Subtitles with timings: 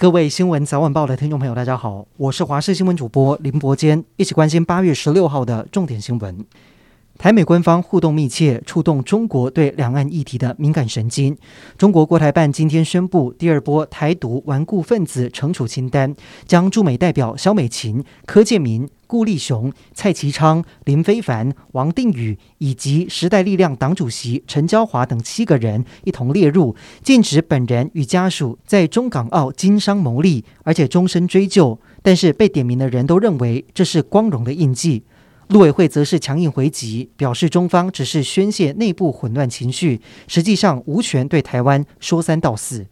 [0.00, 6.42] 各位新闻早晚报的听众朋友，大家好，我是华视新闻主播林伯坚，一起关心八月十六号的重点新闻。
[7.18, 11.36] 台美官方互动密切，触动中国对两岸议题的敏感神经。
[11.76, 31.76] 中国国台办今天宣布，第二波台独顽固分子惩处清单，将驻美代表肖美琴、柯建铭、顾立雄、蔡其昌、林非凡、王定宇以及时代力量党主席陈椒华等七个人一同列入，禁止本人与家属在中港澳经商牟利，而且终身追究。
[32.02, 35.02] 但是被点名的人都认为这是光荣的印记。
[35.48, 42.86] 陆委会则是强硬回击，表示中方只是宣泄内部混乱情绪，实际上无权对台湾说三道四。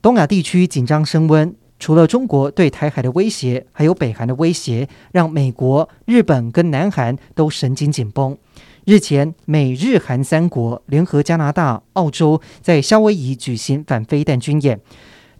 [0.00, 8.38] 东亚地区紧张升温，除了中国对台海的威胁，还有北韩的威胁，让美国、日本跟南韩都神经紧绷。
[8.84, 14.80] 日前，美日韩三国联合加拿大、澳洲在夏威夷举行反飞弹军演，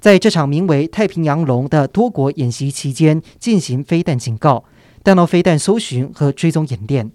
[0.00, 4.64] 在这场名为“太平洋龙”的多国演习期间进行飞弹警告。
[5.04, 7.12] 弹道飞弹搜寻和追踪演练，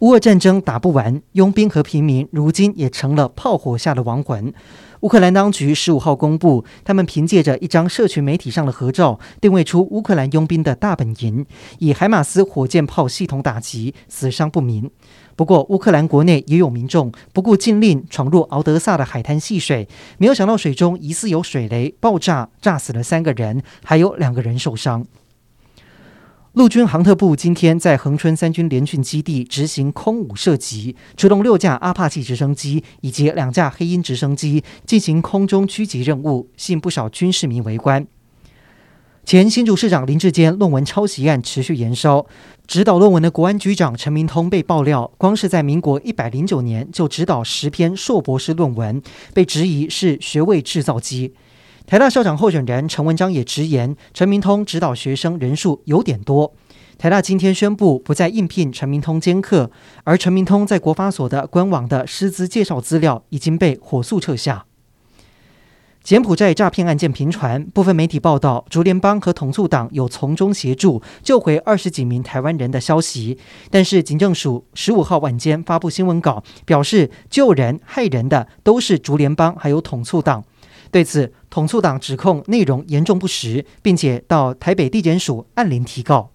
[0.00, 4.52] 乌俄战争打不完，佣兵和平民如今也成了炮火下的亡魂。
[5.00, 11.46] 乌克兰当局十五号公布，他们凭借着一张社群媒体上的合照，定位出乌克兰佣兵的大本营，
[11.78, 14.90] 以海马斯火箭炮系统打击，死伤不明。
[15.36, 25.06] 不过，乌克兰国内也有民众不顾禁令闯入敖德萨的海滩戏水，没有想到水中疑似有水雷爆炸，炸死了三个人，还有两个人受伤。
[26.54, 38.06] 陆军航特部今天在恒春三军联训基地执行空武射击，出动六架阿帕奇直升机以及两架黑鹰直升机进行空中狙击任务，吸引不少军事迷围观。
[39.24, 42.24] 前新竹市长林志坚论文抄袭案持续延烧，
[42.68, 49.02] 指导论文的国安局长陈明通被爆料，光是在民国一百零九年就指导十篇硕博士论文，
[49.32, 51.32] 被质疑是学位制造机。
[51.86, 56.54] 台大校长候选人陈文章也直言，陈明通指导学生人数有点多。
[56.96, 59.70] 台大今天宣布不再应聘陈明通兼课，
[60.04, 64.64] 而陈明通在国发所的官网的师资介绍资料已经被火速撤下。
[66.02, 73.38] 柬埔寨诈骗案件频传，部分媒体报道竹联帮和统促党有从中协助救回二十几名台湾人的消息，
[73.70, 80.44] 但是警政署十五号晚间发布新闻稿，表示救人害人的都是竹联帮还有统促党。
[80.94, 86.30] 对此，统促党指控内容严重不实，并且到台北地检署按铃提告。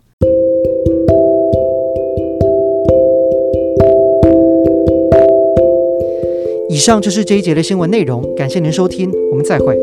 [6.67, 9.77] 以上就是这一节的新闻内容，感谢您收听，我们再会。